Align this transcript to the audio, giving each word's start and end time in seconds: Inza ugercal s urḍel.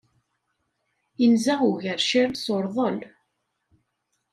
Inza 1.25 1.53
ugercal 1.69 2.31
s 2.43 2.45
urḍel. 2.55 2.99